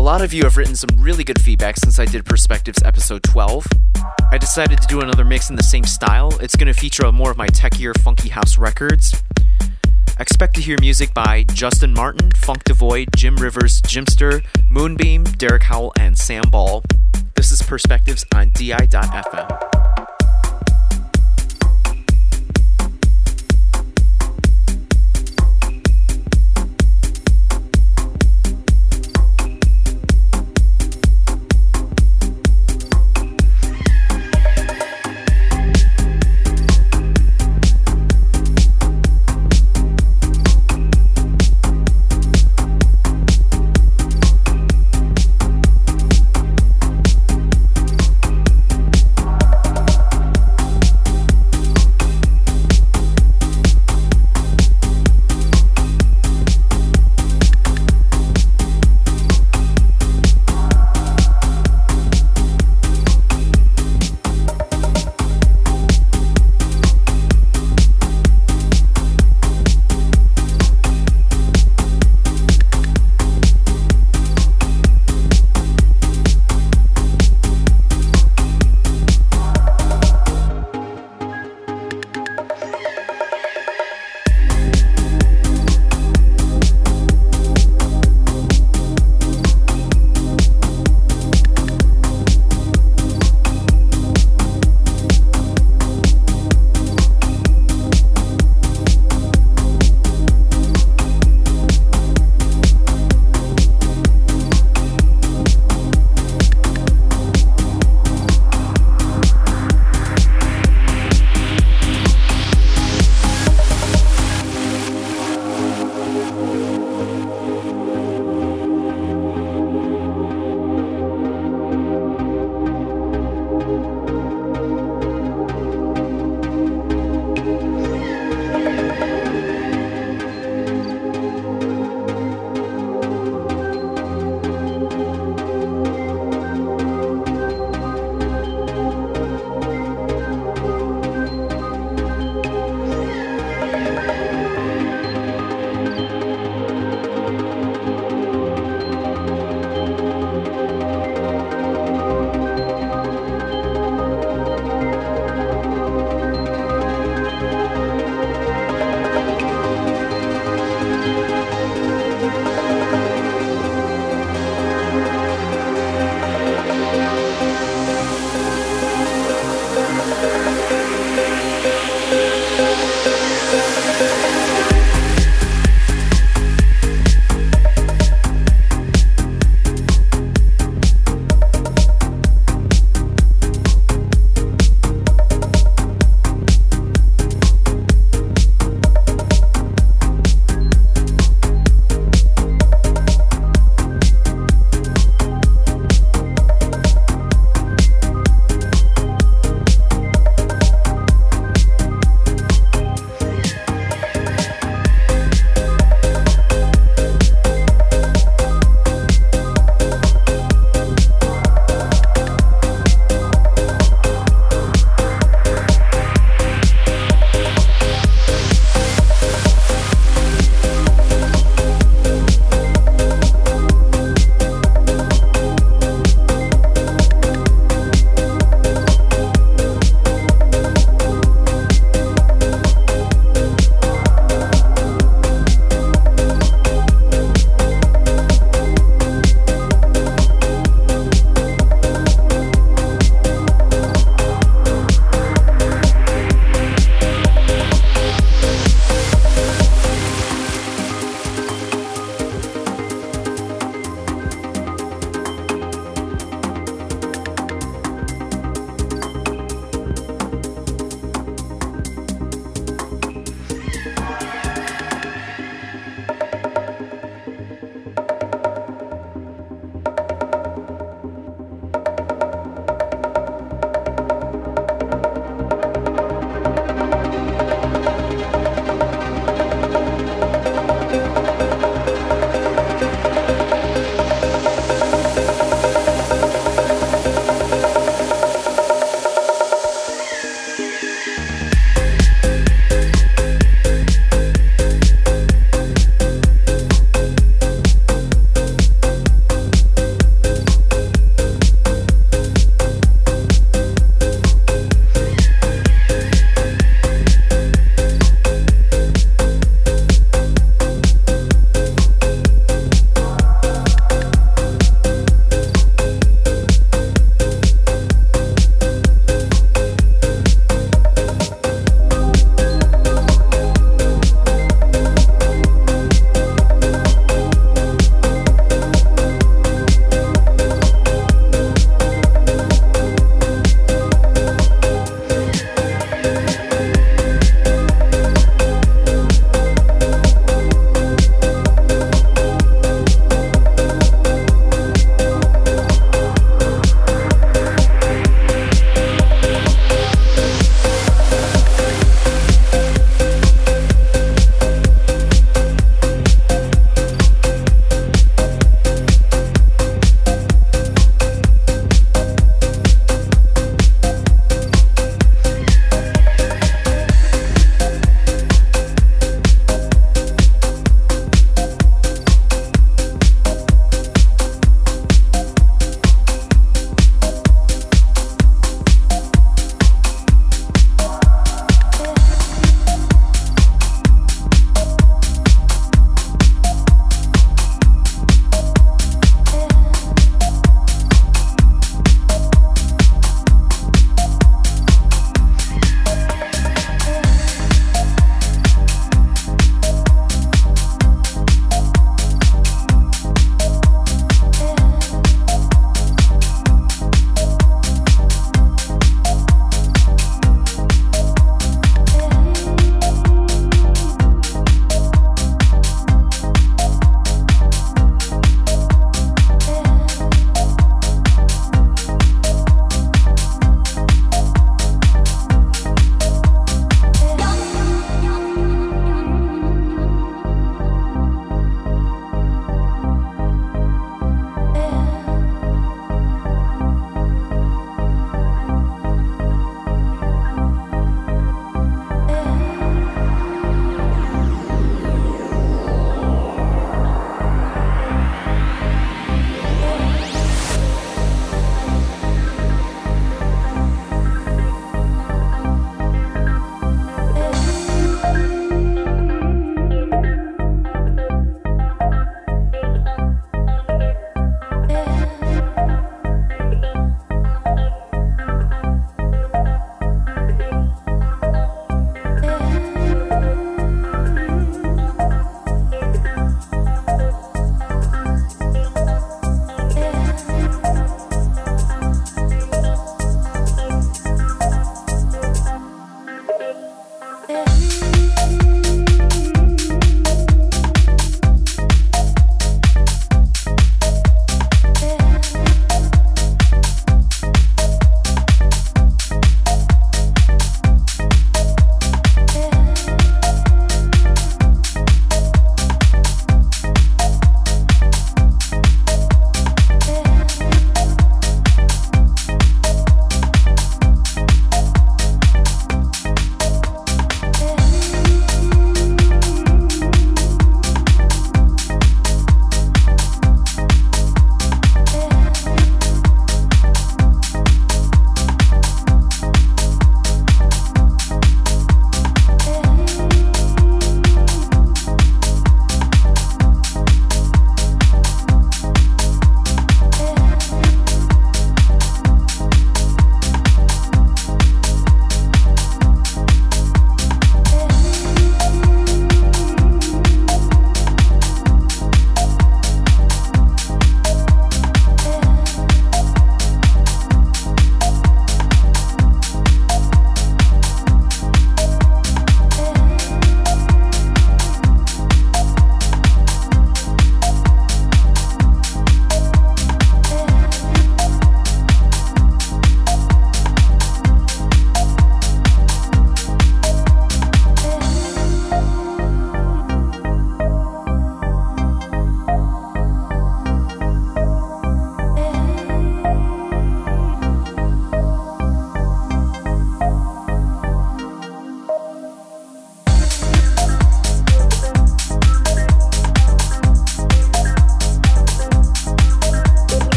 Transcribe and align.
A 0.00 0.10
lot 0.10 0.22
of 0.22 0.32
you 0.32 0.44
have 0.44 0.56
written 0.56 0.74
some 0.74 0.88
really 0.96 1.24
good 1.24 1.38
feedback 1.38 1.76
since 1.76 1.98
I 1.98 2.06
did 2.06 2.24
Perspectives 2.24 2.82
episode 2.86 3.22
12. 3.22 3.66
I 4.32 4.38
decided 4.38 4.80
to 4.80 4.88
do 4.88 5.02
another 5.02 5.26
mix 5.26 5.50
in 5.50 5.56
the 5.56 5.62
same 5.62 5.84
style. 5.84 6.32
It's 6.40 6.56
going 6.56 6.72
to 6.72 6.72
feature 6.72 7.12
more 7.12 7.30
of 7.30 7.36
my 7.36 7.48
techier 7.48 7.94
funky 8.00 8.30
house 8.30 8.56
records. 8.56 9.22
Expect 10.18 10.54
to 10.54 10.62
hear 10.62 10.78
music 10.80 11.12
by 11.12 11.42
Justin 11.52 11.92
Martin, 11.92 12.30
Funk 12.30 12.64
D'Void, 12.64 13.10
Jim 13.14 13.36
Rivers, 13.36 13.82
Jimster, 13.82 14.42
Moonbeam, 14.70 15.24
Derek 15.36 15.64
Howell, 15.64 15.92
and 16.00 16.16
Sam 16.16 16.44
Ball. 16.50 16.82
This 17.34 17.52
is 17.52 17.60
Perspectives 17.60 18.24
on 18.34 18.52
DI.FM. 18.54 20.09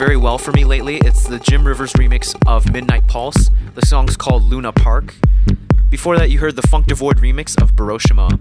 very 0.00 0.16
well 0.16 0.38
for 0.38 0.50
me 0.52 0.64
lately. 0.64 0.96
It's 1.04 1.28
the 1.28 1.38
Jim 1.38 1.66
Rivers 1.66 1.92
remix 1.92 2.34
of 2.46 2.72
Midnight 2.72 3.06
Pulse. 3.06 3.50
The 3.74 3.84
song's 3.84 4.16
called 4.16 4.44
Luna 4.44 4.72
Park. 4.72 5.14
Before 5.90 6.16
that, 6.16 6.30
you 6.30 6.38
heard 6.38 6.56
the 6.56 6.66
Funk 6.68 6.86
D'Void 6.86 7.18
remix 7.18 7.60
of 7.60 7.76
Baroshima. 7.76 8.40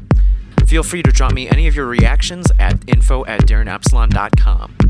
Feel 0.65 0.84
free 0.84 1.04
to 1.04 1.12
drop 1.12 1.34
me 1.34 1.50
any 1.50 1.67
of 1.67 1.76
your 1.76 1.86
reactions 1.86 2.50
at 2.60 2.82
info 2.88 3.26
at 3.26 3.41
darinepsilon.com. 3.41 4.88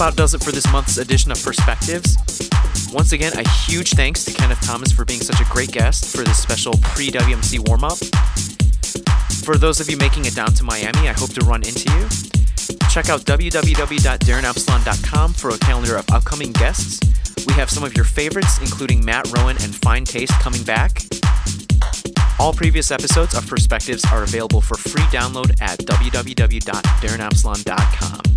about 0.00 0.16
does 0.16 0.32
it 0.32 0.42
for 0.42 0.50
this 0.50 0.66
month's 0.72 0.96
edition 0.96 1.30
of 1.30 1.44
Perspectives. 1.44 2.16
Once 2.90 3.12
again, 3.12 3.34
a 3.36 3.46
huge 3.66 3.90
thanks 3.90 4.24
to 4.24 4.32
Kenneth 4.32 4.62
Thomas 4.62 4.90
for 4.90 5.04
being 5.04 5.20
such 5.20 5.42
a 5.42 5.44
great 5.52 5.72
guest 5.72 6.16
for 6.16 6.24
this 6.24 6.40
special 6.40 6.72
pre 6.80 7.10
WMC 7.10 7.68
warm 7.68 7.84
up. 7.84 7.98
For 9.44 9.58
those 9.58 9.78
of 9.78 9.90
you 9.90 9.98
making 9.98 10.24
it 10.24 10.34
down 10.34 10.54
to 10.54 10.64
Miami, 10.64 11.06
I 11.06 11.12
hope 11.12 11.34
to 11.34 11.44
run 11.44 11.64
into 11.64 11.92
you. 11.92 12.08
Check 12.88 13.10
out 13.10 13.26
www.darinepsilon.com 13.26 15.34
for 15.34 15.50
a 15.50 15.58
calendar 15.58 15.96
of 15.96 16.10
upcoming 16.10 16.52
guests. 16.52 16.98
We 17.46 17.52
have 17.54 17.68
some 17.68 17.84
of 17.84 17.94
your 17.94 18.06
favorites, 18.06 18.58
including 18.62 19.04
Matt 19.04 19.30
Rowan 19.36 19.58
and 19.60 19.74
Fine 19.74 20.06
Taste, 20.06 20.32
coming 20.40 20.62
back. 20.62 21.02
All 22.38 22.54
previous 22.54 22.90
episodes 22.90 23.34
of 23.34 23.46
Perspectives 23.46 24.06
are 24.06 24.22
available 24.22 24.62
for 24.62 24.78
free 24.78 25.04
download 25.12 25.60
at 25.60 25.78
www.darinepsilon.com. 25.80 28.29